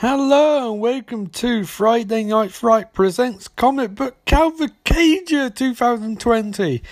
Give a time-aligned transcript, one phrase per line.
[0.00, 6.82] Hello and welcome to Friday Night Fright presents Comic Book Cavalcade 2020.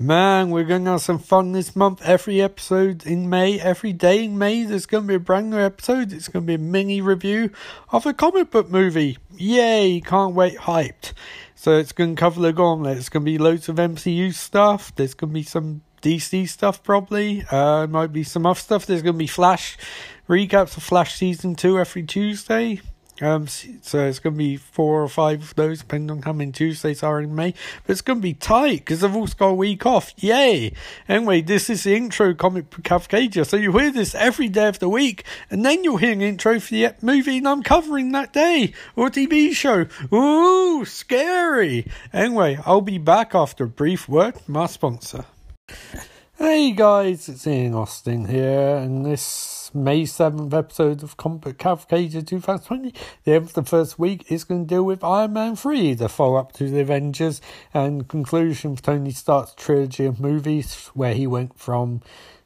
[0.00, 2.02] Man, we're going to have some fun this month.
[2.02, 5.60] Every episode in May, every day in May, there's going to be a brand new
[5.60, 6.12] episode.
[6.12, 7.52] It's going to be a mini review
[7.90, 9.18] of a comic book movie.
[9.36, 11.12] Yay, can't wait, hyped.
[11.54, 12.98] So it's going to cover the gauntlet.
[12.98, 14.92] It's going to be loads of MCU stuff.
[14.96, 17.44] There's going to be some DC stuff probably.
[17.50, 18.86] Uh, might be some off stuff.
[18.86, 19.76] There's going to be Flash
[20.28, 22.80] recaps of Flash season two every Tuesday.
[23.20, 26.52] Um, so it's going to be four or five of those, depending on how many
[26.52, 27.52] Tuesdays are in May.
[27.86, 30.14] But it's going to be tight because I've also got a week off.
[30.16, 30.72] Yay!
[31.08, 34.88] Anyway, this is the intro comic book So you hear this every day of the
[34.88, 38.72] week, and then you'll hear an intro for the movie and I'm covering that day
[38.96, 39.86] or TV show.
[40.14, 41.86] Ooh, scary!
[42.12, 45.26] Anyway, I'll be back after a brief word from sponsor.
[46.38, 52.26] Hey guys, it's Ian Austin here, and this May 7th episode of Comic Book Cavalcade
[52.26, 55.92] 2020, the end of the first week, is going to deal with Iron Man 3,
[55.92, 57.42] the follow up to the Avengers,
[57.74, 62.00] and conclusion of Tony Stark's trilogy of movies, where he went from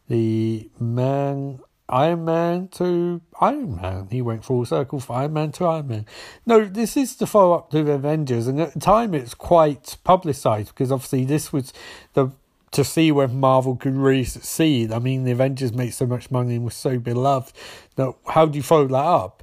[0.08, 1.60] the Man.
[1.88, 4.08] Iron Man to Iron Man.
[4.10, 6.06] He went full circle from Iron Man to Iron Man.
[6.46, 9.98] No, this is the follow up to the Avengers, and at the time it's quite
[10.02, 11.72] publicised because obviously this was
[12.14, 12.30] the
[12.74, 14.92] to see whether Marvel could really succeed.
[14.92, 17.54] I mean, the Avengers made so much money and was so beloved.
[17.96, 19.42] Now, how do you follow that up?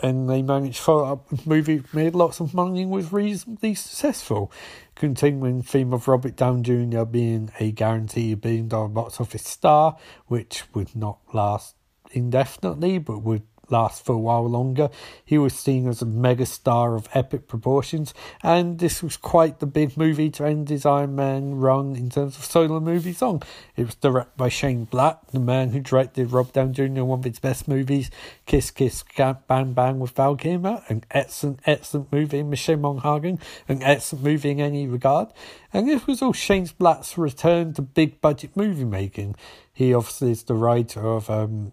[0.00, 3.76] And they managed to follow up the movie, made lots of money and was reasonably
[3.76, 4.50] successful.
[4.96, 7.04] Continuing theme of Robert Downey Jr.
[7.04, 9.96] being a guaranteed billion dollar box office star,
[10.26, 11.76] which would not last
[12.10, 14.90] indefinitely, but would last for a while longer.
[15.24, 19.96] He was seen as a megastar of epic proportions, and this was quite the big
[19.96, 23.42] movie to end his Iron Man run in terms of solo movies on.
[23.76, 27.04] It was directed by Shane Black, the man who directed Rob Downey Jr.
[27.04, 28.10] one of his best movies,
[28.46, 34.24] Kiss Kiss Bang Bang with Val Kilmer, an excellent, excellent movie, Michelle Monaghan, an excellent
[34.24, 35.28] movie in any regard.
[35.72, 39.36] And this was all Shane Black's return to big budget movie making.
[39.72, 41.72] He obviously is the writer of um,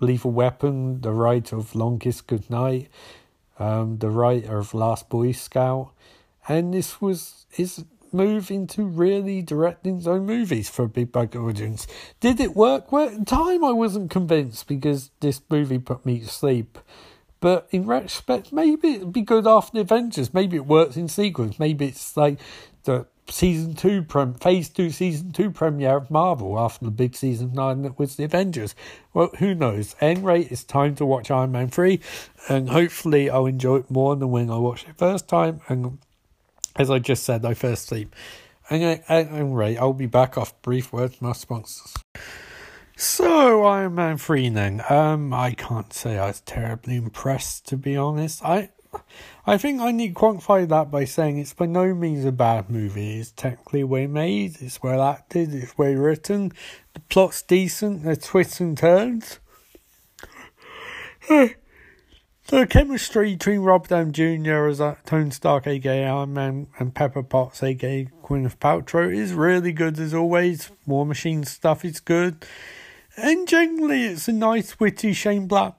[0.00, 2.88] Lethal Weapon, the writer of Long Kiss Goodnight,
[3.58, 5.92] um, the writer of Last Boy Scout,
[6.48, 11.40] and this was his move into really directing his own movies for a big budget
[11.40, 11.86] audience.
[12.20, 12.92] Did it work?
[12.92, 16.78] Well, at the time I wasn't convinced because this movie put me to sleep.
[17.40, 20.32] But in retrospect, maybe it'd be good after the Avengers.
[20.32, 21.58] Maybe it works in sequence.
[21.58, 22.38] Maybe it's like
[22.84, 27.52] the season two, prem- phase two, season two premiere of Marvel after the big season
[27.52, 28.74] nine that was the Avengers.
[29.12, 29.96] Well, who knows?
[30.00, 32.00] Anyway, it's time to watch Iron Man 3,
[32.48, 35.60] and hopefully I'll enjoy it more than when I watched it first time.
[35.68, 35.98] And
[36.76, 38.14] as I just said, I first sleep.
[38.68, 41.94] Anyway, anyway I'll be back off brief words our sponsors.
[42.96, 44.82] So Iron Man 3 then.
[44.88, 48.42] Um, I can't say I was terribly impressed to be honest.
[48.42, 48.70] I
[49.46, 52.68] I think I need to quantify that by saying it's by no means a bad
[52.68, 53.18] movie.
[53.18, 56.52] It's technically well made, it's well acted, it's well written,
[56.94, 59.38] the plot's decent, there's twists and turns.
[61.28, 64.66] the chemistry between Rob Downey Jr.
[64.66, 69.98] as Tony Stark, aka Iron Man, and Pepper Potts, aka Gwyneth Paltrow, is really good
[69.98, 70.70] as always.
[70.86, 72.44] War Machine stuff is good.
[73.16, 75.74] And generally, it's a nice, witty Shane Black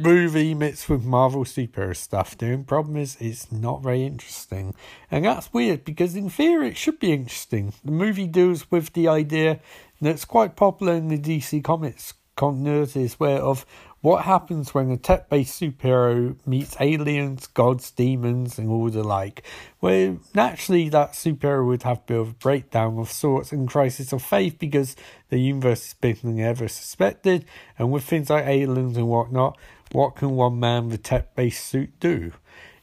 [0.00, 2.36] movie mixed with Marvel superhero stuff.
[2.36, 4.74] The only problem is it's not very interesting.
[5.10, 7.72] And that's weird because in theory it should be interesting.
[7.84, 9.60] The movie deals with the idea
[10.00, 13.66] that's quite popular in the DC Comics continuities where of
[14.00, 19.44] what happens when a tech based superhero meets aliens, gods, demons, and all the like?
[19.80, 24.14] Where naturally that superhero would have a bit of a breakdown of sorts and crisis
[24.14, 24.96] of faith because
[25.28, 27.44] the universe is bigger than ever suspected,
[27.78, 29.58] and with things like aliens and whatnot,
[29.92, 32.32] what can one man with a tech based suit do?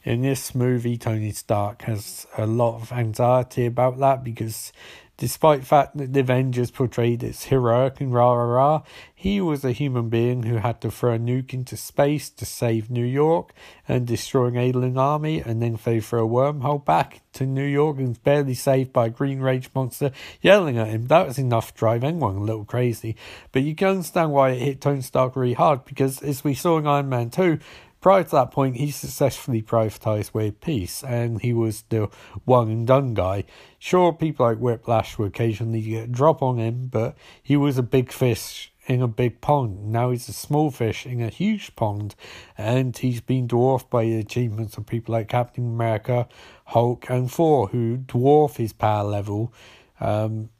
[0.04, 4.72] In this movie, Tony Stark has a lot of anxiety about that because
[5.18, 8.82] despite the fact that the Avengers portrayed as heroic and rah rah rah,
[9.14, 12.88] he was a human being who had to throw a nuke into space to save
[12.88, 13.52] New York
[13.88, 17.98] and destroy an alien army, and then fell through a wormhole back to New York
[17.98, 21.08] and barely saved by a green rage monster yelling at him.
[21.08, 23.16] That was enough to drive anyone a little crazy.
[23.50, 26.78] But you can understand why it hit Tony Stark really hard because, as we saw
[26.78, 27.58] in Iron Man 2,
[28.00, 32.08] Prior to that point, he successfully privatised World Peace, and he was the
[32.44, 33.44] one and done guy.
[33.78, 37.82] Sure, people like Whiplash would occasionally get a drop on him, but he was a
[37.82, 39.92] big fish in a big pond.
[39.92, 42.14] Now he's a small fish in a huge pond,
[42.56, 46.28] and he's been dwarfed by the achievements of people like Captain America,
[46.66, 49.52] Hulk, and Thor, who dwarf his power level.
[50.00, 50.50] Um,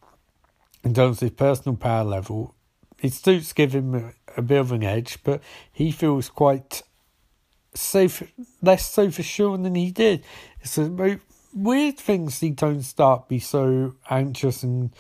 [0.83, 2.55] in terms of his personal power level,
[2.99, 5.41] his suits give him a, a bit of an edge, but
[5.73, 6.83] he feels quite
[7.75, 8.09] so
[8.63, 10.25] less so for Sean than he did.
[10.61, 11.19] It's a
[11.55, 14.91] weird thing see Tony Stark be so anxious and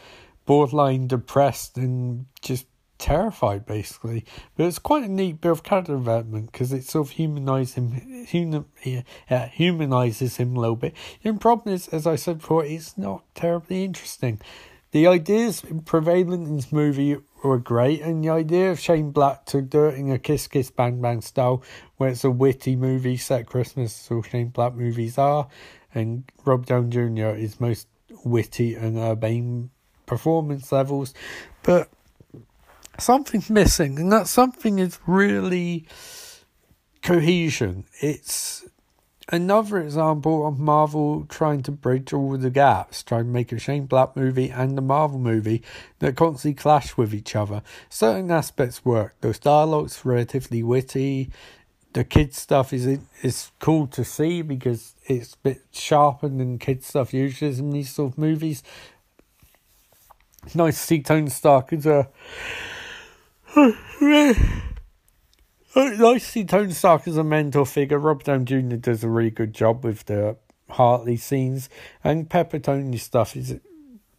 [0.46, 2.66] borderline depressed and just
[2.98, 4.24] terrified basically.
[4.56, 8.24] But it's quite a neat bit of character development because it sort of humanizes him,
[8.26, 10.94] human, yeah, humanizes him a little bit.
[11.22, 14.40] The problem is, as I said before, it's not terribly interesting.
[14.90, 19.62] The ideas prevalent in this movie were great, and the idea of Shane Black to
[19.62, 21.62] do it in a Kiss Kiss Bang Bang style,
[21.96, 25.48] where it's a witty movie set Christmas, so Shane Black movies are,
[25.94, 27.36] and Rob Down Jr.
[27.36, 27.88] is most
[28.24, 29.70] witty and urbane
[30.06, 31.14] performance levels,
[31.62, 31.88] but
[32.98, 35.86] something's missing, and that something is really
[37.02, 37.84] cohesion.
[38.00, 38.64] It's
[39.28, 43.86] another example of Marvel trying to bridge all the gaps, trying to make a Shane
[43.86, 45.62] Black movie and a Marvel movie
[45.98, 47.62] that constantly clash with each other.
[47.88, 49.14] Certain aspects work.
[49.20, 51.30] Those dialogues relatively witty.
[51.92, 56.86] The kids stuff is is cool to see because it's a bit sharper than kids
[56.86, 58.62] stuff usually in these sort of movies.
[60.54, 62.08] Nice to see Tony Stark as a
[65.78, 67.98] I see Tony Stark as a mentor figure.
[67.98, 68.76] Rob Downey Jr.
[68.76, 70.36] does a really good job with the
[70.70, 71.68] Harley scenes,
[72.02, 73.56] and Pepper Tony stuff is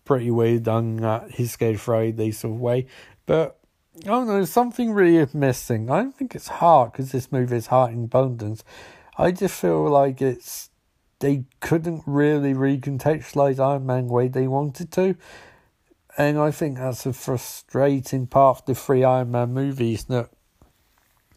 [0.06, 2.88] pretty well done at uh, his Scared Friday sort of way.
[3.26, 3.60] But
[4.04, 5.92] I don't know, something really missing.
[5.92, 8.64] I don't think it's heart because this movie is heart in abundance.
[9.18, 10.70] I just feel like it's
[11.20, 15.16] they couldn't really recontextualize Iron Man the way they wanted to.
[16.18, 20.30] And I think that's a frustrating part of the three Iron Man movies that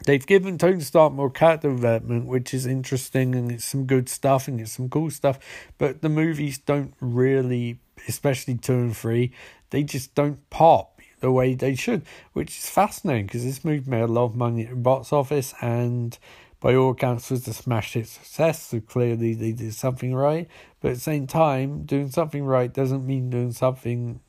[0.05, 4.49] They've given Tony Stark more character development, which is interesting and it's some good stuff
[4.49, 5.39] and it's some cool stuff.
[5.79, 7.79] But the movies don't really,
[8.09, 9.33] especially two and three,
[9.71, 12.03] they just don't pop the way they should,
[12.33, 15.55] which is fascinating because this movie made a lot of money at the box office
[15.61, 16.19] and
[16.59, 18.63] by all accounts was a smash hit success.
[18.63, 20.49] So clearly they did something right.
[20.81, 24.21] But at the same time, doing something right doesn't mean doing something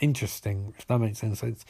[0.00, 1.64] interesting, if that makes any sense.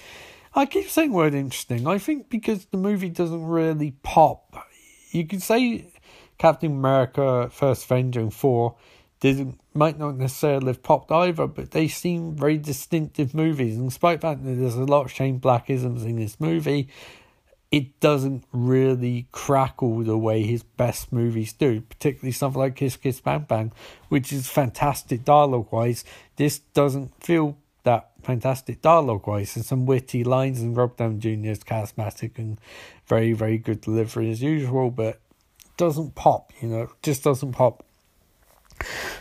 [0.55, 1.87] I keep saying word interesting.
[1.87, 4.67] I think because the movie doesn't really pop.
[5.11, 5.93] You could say
[6.39, 8.77] Captain America First Avenger and Thor
[9.21, 13.77] didn't might not necessarily have popped either, but they seem very distinctive movies.
[13.77, 16.89] And despite that there's a lot of Shane Blackisms in this movie,
[17.71, 23.21] it doesn't really crackle the way his best movies do, particularly something like Kiss Kiss
[23.21, 23.73] Bang Bang,
[24.09, 26.05] which is fantastic dialogue wise.
[26.37, 27.59] This doesn't feel
[28.27, 31.51] fantastic dialogue wise and some witty lines and Rob Downey Jr.
[31.51, 32.59] is charismatic and
[33.07, 35.21] very, very good delivery as usual, but
[35.77, 37.86] doesn't pop, you know, just doesn't pop.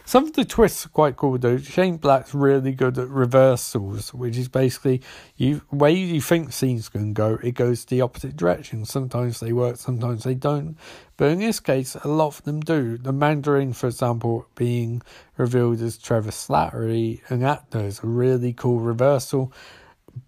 [0.06, 1.58] Some of the twists are quite cool though.
[1.58, 5.02] Shane Black's really good at reversals, which is basically
[5.36, 8.86] you way you think scenes can go, it goes the opposite direction.
[8.86, 10.78] Sometimes they work, sometimes they don't.
[11.18, 12.98] But in this case, a lot of them do.
[12.98, 15.02] The Mandarin, for example, being
[15.38, 19.52] revealed as Trevor Slattery, an actor, is a really cool reversal.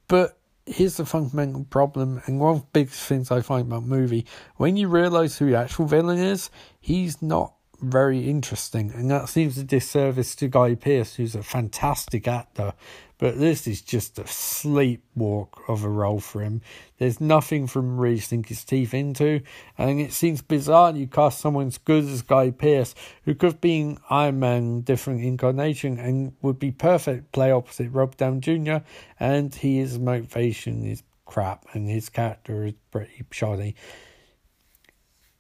[0.07, 3.95] But here's the fundamental problem, and one of the biggest things I find about the
[3.95, 4.25] movie:
[4.55, 6.49] when you realise who the actual villain is,
[6.79, 12.27] he's not very interesting, and that seems a disservice to Guy Pearce, who's a fantastic
[12.27, 12.73] actor.
[13.19, 16.61] But this is just a sleepwalk of a role for him.
[16.99, 19.41] There's nothing from really sink his teeth into,
[19.77, 23.61] and it seems bizarre you cast someone as good as Guy Pearce, who could have
[23.61, 28.77] been Iron Man, different incarnation, and would be perfect play opposite Rob Down Jr.
[29.19, 33.75] And his motivation is crap, and his character is pretty shoddy.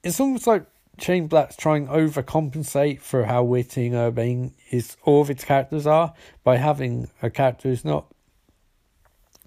[0.03, 0.65] It's almost like
[0.99, 6.13] Shane Black's trying overcompensate for how witty and urbane his all of its characters are
[6.43, 8.07] by having a character who's not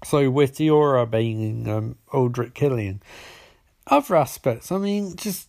[0.05, 3.03] so witty or urbane um, Aldrich Killian.
[3.87, 5.49] Other aspects, I mean, just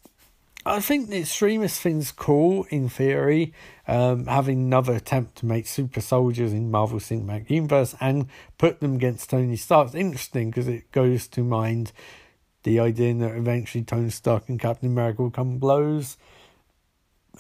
[0.66, 3.54] I think the extremist thing's cool in theory.
[3.88, 8.28] Um, having another attempt to make super soldiers in Marvel Cinematic Universe and
[8.58, 11.92] put them against Tony Stark's interesting because it goes to mind
[12.64, 16.18] the idea that eventually Tony Stark and Captain America will come blows.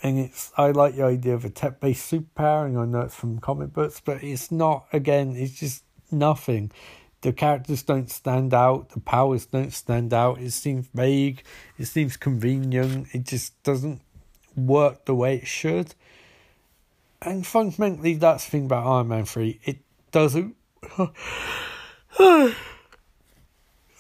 [0.03, 3.15] And it's I like the idea of a tech based superpower, and I know it's
[3.15, 6.71] from comic books, but it's not again, it's just nothing.
[7.21, 11.43] The characters don't stand out, the powers don't stand out, it seems vague,
[11.77, 14.01] it seems convenient, it just doesn't
[14.55, 15.93] work the way it should.
[17.21, 19.59] And fundamentally that's the thing about Iron Man 3.
[19.63, 19.79] It
[20.11, 20.55] doesn't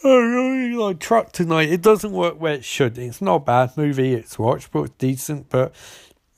[0.03, 1.69] I really like Truck tonight.
[1.69, 2.97] It doesn't work where it should.
[2.97, 4.15] It's not a bad movie.
[4.15, 5.75] It's watchable, it's decent, but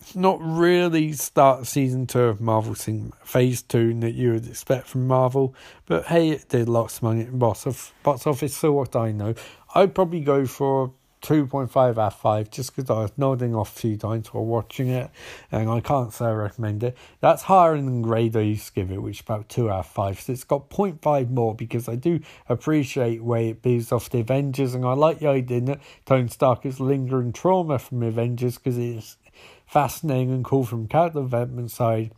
[0.02, 4.88] it's not really start season two of Marvel thing phase two that you would expect
[4.88, 5.56] from Marvel.
[5.86, 8.56] But hey, it did lots of money at box of box office.
[8.58, 9.34] So what I know,
[9.74, 10.92] I'd probably go for
[11.24, 14.90] 2.5 out of 5 just because I was nodding off a few times while watching
[14.90, 15.10] it
[15.52, 16.98] and I can't say I recommend it.
[17.22, 19.88] That's higher than grade I used to give it, which is about 2 out of
[19.88, 20.20] 5.
[20.20, 24.76] So it's got 0.5 more because I do appreciate where it builds off the Avengers
[24.76, 29.18] and I like the idea that Tony Stark is lingering trauma from Avengers because it's
[29.66, 32.12] fascinating and cool from character development side.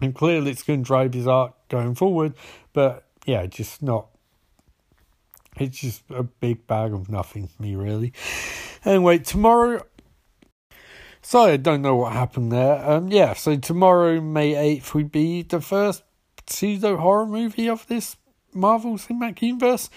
[0.00, 2.34] And clearly it's going to drive his arc going forward,
[2.72, 4.08] but yeah, just not
[5.60, 8.12] it's just a big bag of nothing to me, really.
[8.84, 9.84] Anyway, tomorrow.
[11.20, 12.88] Sorry, I don't know what happened there.
[12.88, 16.02] Um, yeah, so tomorrow, May 8th, would be the first
[16.46, 18.16] pseudo horror movie of this
[18.54, 19.90] Marvel Cinematic Universe.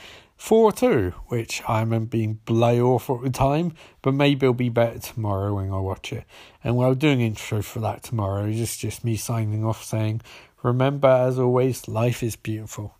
[0.43, 4.69] Thor 2, which I remember being bloody awful at the time, but maybe it'll be
[4.69, 6.23] better tomorrow when I watch it.
[6.63, 10.21] And while doing intro for that tomorrow, it's just, just me signing off saying,
[10.63, 12.95] remember as always, life is beautiful.